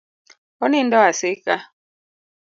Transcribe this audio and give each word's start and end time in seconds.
Onindo 0.63 0.97
asika. 1.09 1.55